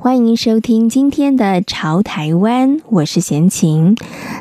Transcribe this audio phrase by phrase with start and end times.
[0.00, 3.96] 欢迎收听今天的《潮台湾》，我是闲琴。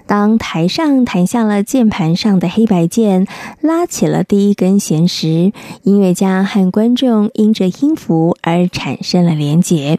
[0.05, 3.27] 当台上弹下了键盘上的黑白键，
[3.59, 9.97] 拉起了第一根弦时，音乐家和观众因着音符而产生了连结。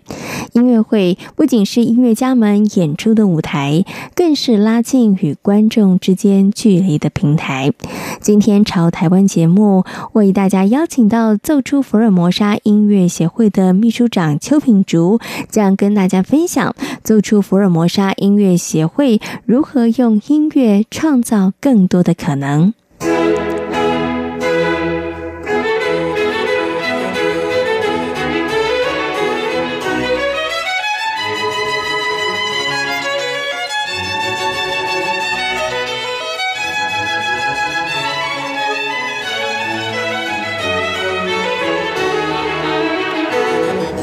[0.53, 3.85] 音乐会不仅是音乐家们演出的舞台，
[4.15, 7.73] 更是拉近与观众之间距离的平台。
[8.21, 22.73] 今天《潮台湾》节目为大家邀请到奏出福尔摩沙音乐协会的秘书长邱品竹，将跟大家分享奏出福尔摩沙音乐协会如何用音乐创造更多的可能。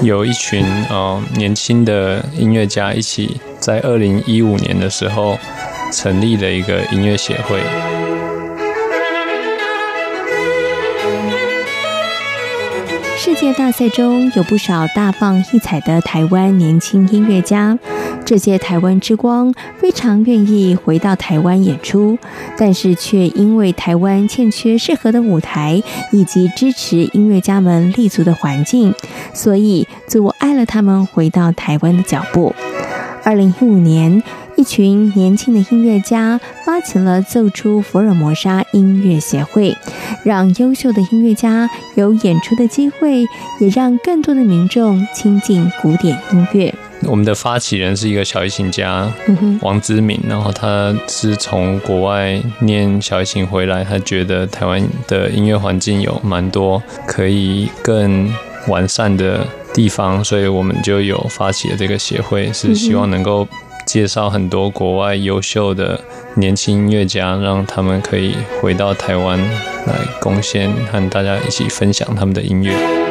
[0.05, 5.35] 有一群呃年轻的音乐家一起在二零一五年的时候
[5.91, 7.59] 成立了一个音乐协会。
[13.17, 17.75] 世界大赛中有不少大放异彩的台湾年轻音乐家。
[18.25, 22.17] 这些台湾之光非常愿意回到台湾演出，
[22.57, 28.93] 但是却因为台湾欠缺适合的舞台以及支持音乐家们立足的环境，
[29.33, 32.55] 所以阻碍了他们回到台湾的脚步。
[33.23, 34.23] 二零一五年，
[34.55, 39.77] 一群年轻的音乐家发起了奏出福尔摩沙音乐协会，
[40.23, 43.21] 让优秀的音乐家有演出的机会，
[43.59, 46.73] 也让更多的民众亲近古典音乐。
[47.07, 49.11] 我们的发起人是一个小提琴家
[49.61, 58.33] 王之敏，然后他是从国外念小提琴回来，他觉得台湾的音乐环境有蛮多可以更
[58.67, 63.47] 完善的地方，所以我们就有发起了这个协会，是希望能够
[63.85, 65.99] 介绍很多国外优秀的
[66.35, 69.37] 年轻音乐家，让他们可以回到台湾
[69.85, 73.04] 来贡献，和大家一起分享他们的音乐。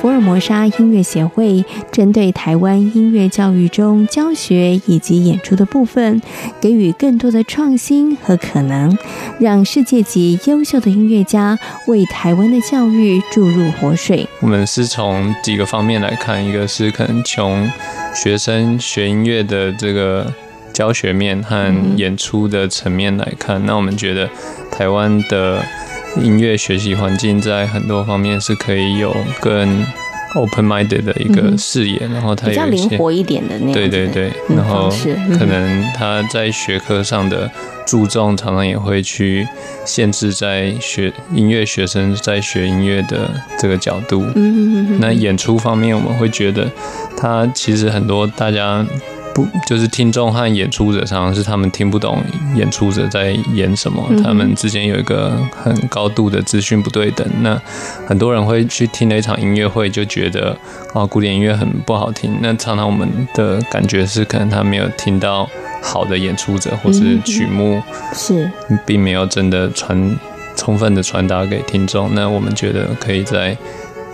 [0.00, 1.62] 福尔摩沙音乐协会
[1.92, 6.22] 针对台湾音乐教育中教学以及演出的部分，
[6.58, 8.96] 给予更多的创新和可能，
[9.38, 14.26] 让世界级优秀的音乐家为台湾的教育注入活水。
[14.40, 17.70] 我们是从几个方面来看，一个是可能从
[18.14, 20.32] 学生学音乐的这个
[20.72, 24.26] 教学面和演出的层面来看，那我们觉得
[24.72, 25.62] 台湾的。
[26.16, 29.84] 音乐学习环境在很多方面是可以有更
[30.34, 33.72] open-minded 的一个视野，嗯、然后它比较灵活一点的那种。
[33.72, 34.88] 对对对，然后
[35.38, 37.50] 可能他在学科上的
[37.86, 39.46] 注重，常常也会去
[39.84, 44.24] 限制在学音乐学生在学音乐的这个角度。
[44.34, 44.98] 嗯。
[45.00, 46.70] 那演出方面，我们会觉得
[47.16, 48.86] 他其实很多大家。
[49.44, 52.22] 不，就是听众和演出者常常是他们听不懂
[52.54, 57.26] 演出者在演什么，他们之间有一个很高度的资讯不对等。
[57.40, 57.60] 那
[58.06, 60.56] 很多人会去听了一场音乐会，就觉得
[60.92, 62.38] 啊，古典音乐很不好听。
[62.40, 65.48] 那常常我们的感觉是，可能他没有听到
[65.82, 68.50] 好的演出者，或是曲目是
[68.84, 70.18] 并没有真的传
[70.56, 72.14] 充分的传达给听众。
[72.14, 73.56] 那我们觉得可以在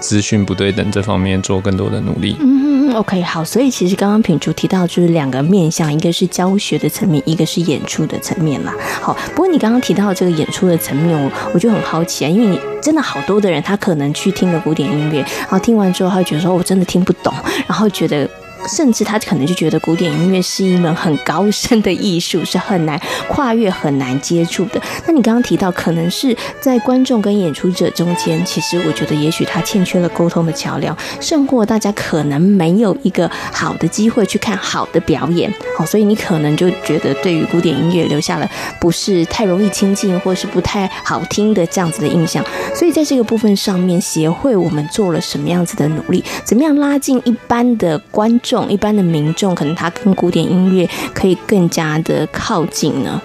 [0.00, 2.36] 资讯不对等这方面做更多的努力。
[2.40, 8.72] 嗯 OK，好，所以其实刚刚品竹提到就是两个面向，一个是教学的层面，一个是演出的层面啦。
[9.02, 17.34] 好，不过你刚刚提到这个演出的层面，我我就很好奇啊，因为你真的好多的人，他可能去听了古典音乐，然后听完之后，他会觉得说我真的听不懂，
[17.66, 18.28] 然后觉得。
[18.66, 24.80] 甚至他可能就觉得古典音乐是一门很高深的艺术，是很难跨越、很难接触的。
[25.06, 35.52] 那你刚刚提到，可能是在观众跟演出者中间，其实我觉得也许他欠缺了沟通的桥梁，胜过大家可能没有一个好的机会去看好的表演。
[35.78, 42.44] 好，所以你可能就觉得对于古典音乐留下了不是太容易亲近，或是不太好听的这样子的印象。
[42.74, 46.24] 所以在这个部分上面，协会我们做了什么样子的努力？
[46.44, 48.55] 怎么样拉近一般的观众？
[48.70, 53.20] 一般的民众可能他跟古典音乐可以更加的靠近呢？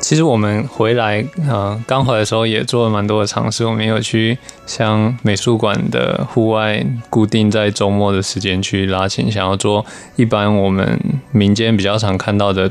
[0.00, 3.64] 其实我们回来啊，刚回来的时候也做了蛮多的尝试。
[3.64, 10.98] 我们有去像美术馆的户外，固定在周末的时间去拉琴，想要做一般我们
[11.30, 12.70] 民间比较常看到的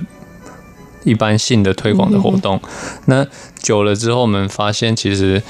[1.05, 2.59] 一般性的推广的活动。
[3.05, 3.25] 那
[3.57, 5.41] 久了之后，我们发现其实。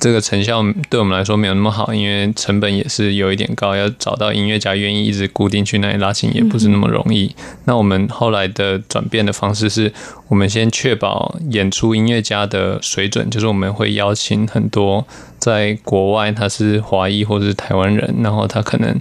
[0.00, 7.34] 这个成效对我们来说没有那么好，因为成本也是有一点高，要找到音乐家愿意一直固定去那里拉琴也不是那么容易。
[7.64, 9.92] 那我们后来的转变的方式是，
[10.28, 15.04] 我们先确保演出音乐家的水准，就是我们会邀请很多
[15.38, 19.00] 在国外他是华裔或者是台湾人，然后他可能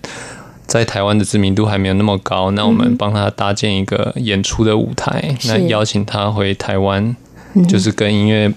[0.65, 7.15] 在台湾的知名度还没有那么高，那我们帮他搭建一个演出的舞台，那邀请他回台湾，
[7.69, 8.51] 就是跟音乐。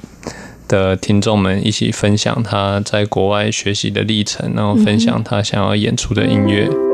[0.71, 6.90] 的听众们一起分享他在国外学习的历程，然后分享他想要演出的音乐。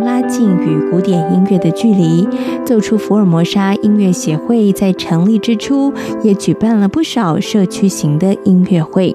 [0.00, 2.26] 拉近与古典音乐的距离，
[2.64, 5.92] 奏出福尔摩沙音乐协会在成立之初
[6.22, 9.14] 也举办了不少社区型的音乐会，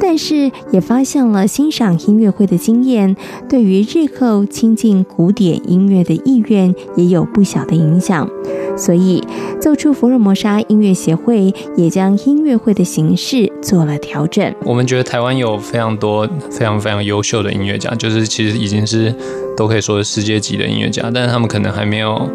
[0.00, 3.16] 但是也发现了欣赏音乐会的经验，
[3.48, 8.28] 对于日后亲近古典音乐的意愿也有不小的影响。
[8.82, 9.22] 所以，
[9.60, 14.52] 奏出福尔摩沙音乐协会也将音乐会的形式做了调整。
[14.64, 19.14] 我们觉得台湾有非常多非常非常优秀的音乐家，就是其实已经是
[19.56, 22.28] 都可以说是世界级的音乐家，但是他们可能还没有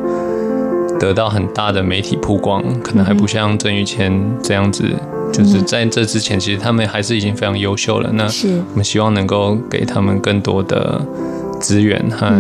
[0.98, 4.10] 得到很大的媒体曝光，可能还不像郑宇谦
[4.42, 4.86] 这样子。
[5.34, 8.10] 就是在这之前，其实他们还是已经非常优秀了。
[8.14, 8.24] 那
[8.72, 11.06] 我们希望能够给他们更多的
[11.60, 12.34] 资源和。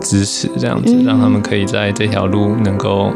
[0.00, 3.12] 支持这样子，让他们可以在这条路能够。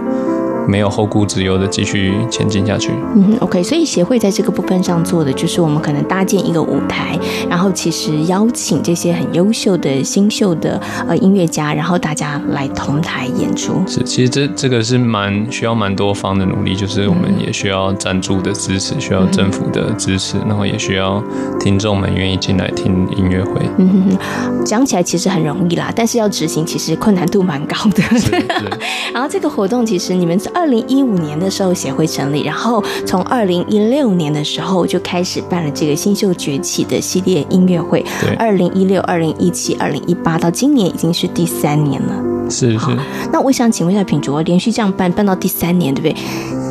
[0.66, 2.90] 没有后顾之忧的继续前进下去。
[3.14, 7.19] 嗯，OK，所以协会在这个部分上做的就是，我们可能搭建一个舞台，
[7.49, 13.82] 然后其实邀请这些很优秀的新秀的呃音乐家，然后大家来同台演出。
[13.87, 21.22] 是，其实这这个是蛮需要蛮多方的努力，就是我们也需要赞助的支持，需要政府的支持，然后也需要
[21.60, 23.60] 听众们愿意进来听音乐会。
[23.78, 28.02] 嗯哼哼，讲起来其实很容易啦，但是要执行其实困难度蛮高的。
[28.19, 28.31] 是，
[29.12, 30.38] 然后这个活动其实你们。
[30.55, 38.05] 二零一五年的时候协会成立，然后从二零一六年的时候就开始办了这个新秀崛起的系列音乐会。
[38.21, 42.33] 对，二零一六、二零一七、二零一八到今年已经是第三年了。
[42.50, 42.87] 是是。
[43.32, 46.25] 那我想请问一下品卓，连续这样办办到第三年，对不对？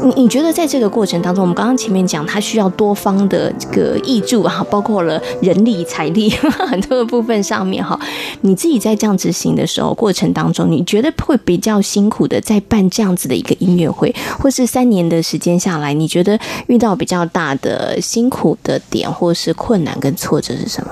[0.04, 6.30] 你你觉得在这个过程当中，我们刚刚前面讲，它需要多方的这个挹助啊，包括了人力、财力
[6.70, 7.98] 很多的部分上面哈。
[8.42, 16.38] 你自己在这样执行的时候，过程当中，你觉得会比较辛苦的，在办这样子的一个音乐会，或是三年的时间下来，你觉得
[16.68, 20.92] 遇到比较大的辛苦的点，或是困难跟挫折是什么？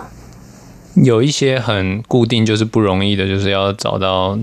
[0.96, 4.38] 有一些很固定，就是不容易的，就是要找到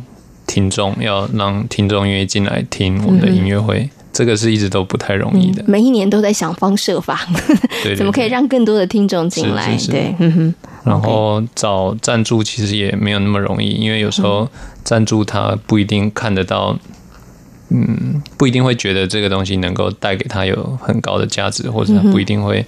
[0.59, 3.79] 听众，要让听众愿意进来听我们的音乐会。
[3.81, 7.21] 嗯这个是一直都不太容易的，每一年都在想方设法，
[7.97, 9.71] 怎么可以让更多的听众进来？
[9.75, 10.55] 是是是对，嗯哼。
[10.83, 14.49] 然后找赞助其实也没有那么容易，因为有时候
[14.83, 16.77] 赞助他不一定看得到，
[17.69, 22.65] 嗯，不一定会觉得这个东西能够带给他有很高的价值，或者他不一定会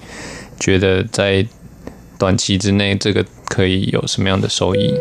[0.61, 1.45] 觉得在
[2.17, 4.95] 短期之内这个可以有什么样的收益。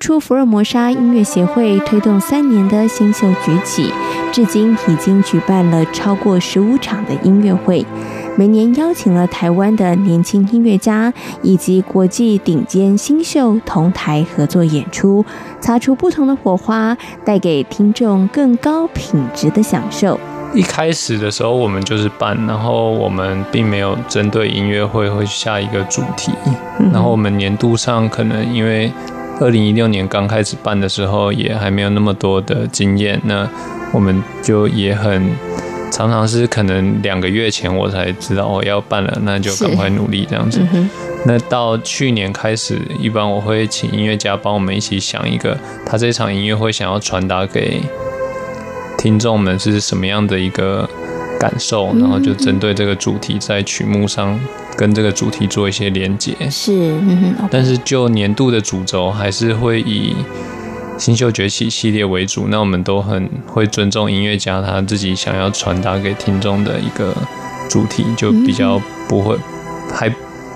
[0.00, 3.92] 出福尔摩沙音乐协会推动三年的新秀崛起，
[4.32, 7.84] 至今已经举办了超过十五场的音乐会，
[8.34, 15.22] 每年邀请了台湾的年轻音乐家以及国际顶尖新秀同台合作演出，
[15.60, 20.18] 擦出不同的火花，带给听众更高品质的享受。
[20.54, 26.32] 一开始的时候，我们就是办，然后我们并没有针对音乐会会下一个主题，
[26.90, 28.90] 然后我们年度上可能因为
[29.40, 33.48] 二零一六年刚开始办的时候，也还没有那么多的经验，那
[33.92, 35.30] 我们就也很
[35.90, 40.60] 常常是可能两个月前我才知道我要办了，那就赶快努力这样子。
[41.24, 47.80] 那到去年开始，一般我会请音乐家帮我们一起想一个他这场音乐会想要传达给。
[48.98, 50.86] 听众们是什么样的一个
[51.38, 51.86] 感受？
[51.98, 54.38] 然后就针对这个主题，在曲目上
[54.80, 56.34] 跟这个主题做一些连接。
[56.50, 56.98] 是，
[57.50, 60.16] 但是就年度的主轴还是会以
[60.96, 62.46] 新秀崛起系列为主。
[62.48, 67.14] 那我们都很会尊重音乐家他自己想要传达给听众的一个
[67.68, 69.36] 主题，就比较不会
[69.92, 70.10] 还。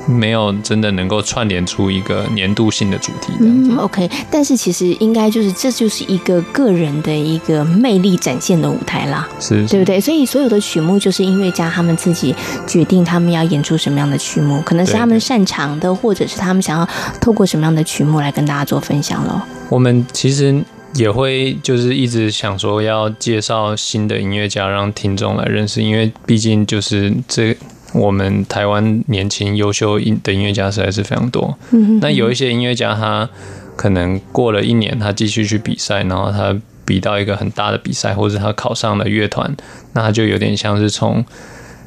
[0.07, 3.47] 没有真的能够串联出一个年度性的主题的。
[3.47, 4.11] 嗯，OK。
[4.31, 10.01] 但是其实应该就是这就是一个个人的一个魅力展现的舞台啦，是，是，对不对？
[10.01, 12.35] 所以所有的曲目就是音乐家他们自己
[12.67, 16.89] 决定他们要演出什么样的曲目，可能是他们擅长的，或者是他们想要
[17.21, 19.41] 透过什么样的曲目来跟大家做分享喽。
[19.69, 20.63] 我们其实
[20.95, 27.57] 也会就是一直想说要介绍新的音乐家，让听众来认识，因为毕竟就是这。
[27.95, 31.57] 我们台湾年轻优秀音的音乐家实在是非常多。
[32.01, 33.29] 那有一些音乐家，他
[33.77, 39.57] 可能过了一年，他继续去比赛，然后他比到一个很大的比赛，或者他考上了乐团，
[39.93, 41.25] 那他就有点像是从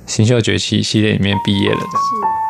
[0.05, 2.47] 新秀崛起系列里面毕业了的。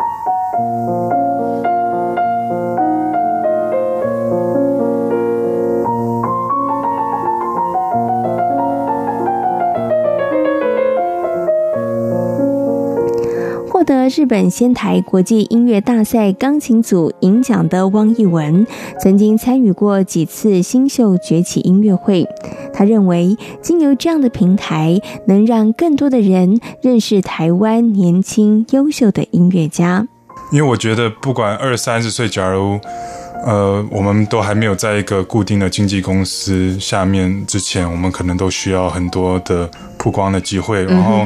[13.88, 18.68] 得日本仙台国际音乐大赛钢琴组银奖的汪艺文，
[19.00, 22.28] 曾经参与过几次新秀崛起音乐会。
[22.74, 30.06] 他认为，经由这样的平台，能让更多的人认识台湾年轻优秀的音乐家。
[30.52, 32.78] 因为我觉得，不管二三十岁，假如
[33.46, 41.26] 呃，我们都还没有在一个固定的经纪公司下面之前，我们可能都需要很多的曝光的机会，然后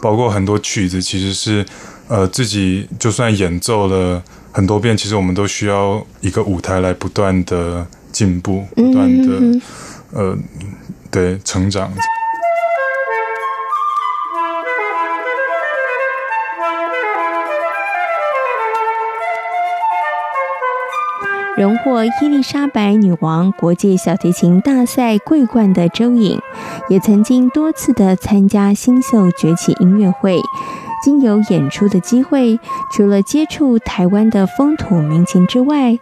[0.00, 1.66] 包括很多曲子，其实是。
[2.08, 4.22] 呃，自己就算演奏了
[4.52, 9.62] 很多遍，其实我们都需要一个舞台来不断的进步，不断的、嗯、
[10.12, 10.38] 呃，
[11.10, 11.90] 对成长。
[21.58, 26.38] 荣获伊丽莎白女王国际小提琴大赛桂冠的周颖，
[26.88, 30.38] 也曾经多次的参加新秀崛起音乐会。
[31.06, 32.58] 经由演出的机会，
[32.90, 35.96] 除了接触台湾的风土民情之外，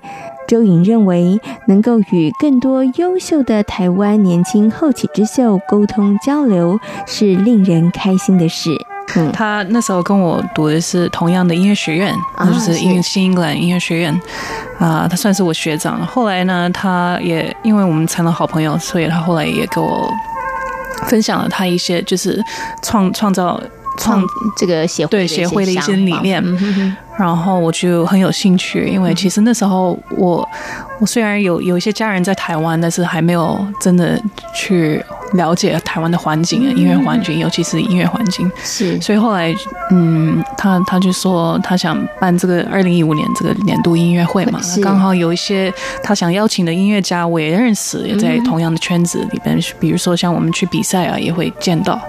[0.48, 8.70] 周颖认为能够与更多优秀的台湾年轻后起之秀沟通交流，是令人开心的事。
[9.16, 14.18] 嗯，他那时候跟我读的是同样的音乐学院，那就是英新英格兰音乐学院
[14.78, 16.00] 啊，他算是我学长。
[16.06, 20.10] 后来呢，他也因为我们成了好朋友，所以他后来也给我
[21.08, 22.42] 分享了他一些就是
[22.80, 23.60] 创创造。
[23.98, 24.22] 创
[24.56, 26.42] 这个协会对协会的一些理念，
[27.18, 30.48] 然后我就很有兴趣，因为其实那时候我
[31.00, 34.20] 我虽然有有一些家人在台湾，但是还没有真的
[34.54, 35.02] 去
[35.34, 38.50] 了解台湾的环境啊，音乐环境，尤其是音乐环境。
[38.62, 39.54] 是，所以后来，
[39.90, 45.72] 嗯，他他就说他想办这个二零一五年这个年度音乐会嘛，刚好有一些
[46.02, 52.00] 他想邀请的音乐家我也认识，也在同样的圈子里边，比如说像我们去比赛啊，也会见到。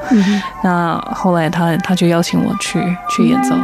[0.63, 2.79] 那后来他他就邀请我去
[3.09, 3.55] 去演奏。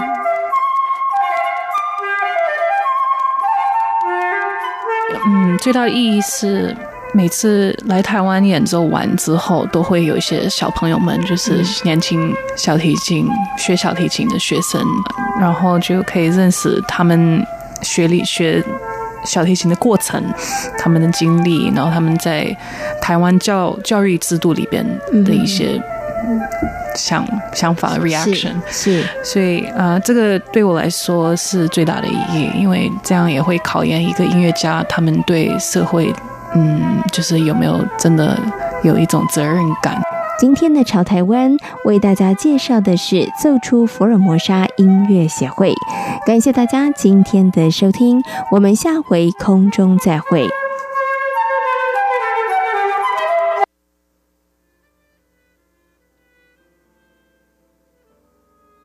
[5.27, 6.75] 嗯，最大的意义是。
[7.13, 13.27] 每次来台湾演奏完之后，都会有一些小朋友们，就是年轻小提琴
[13.57, 14.81] 学小提琴的学生，
[15.39, 17.45] 然后就可以认识他们
[17.81, 18.63] 学理学
[19.25, 20.23] 小提琴的过程，
[20.79, 22.55] 他们的经历，然后他们在
[23.01, 24.85] 台湾教教育制度里边
[25.25, 25.81] 的一些
[26.95, 36.13] 想想法 reaction 是，所以啊、呃，这个对我来说是最大的意义，因为这样也会考验一个音乐家他们对社会。
[36.53, 38.37] 嗯，就是有没有真的
[38.83, 40.01] 有一种责任感？
[40.39, 41.55] 今天的潮台湾
[41.85, 45.71] 为大家介绍的是奏出福尔摩沙音乐协会，
[46.25, 50.47] 感谢大家今天的收听，我们下回空中再会。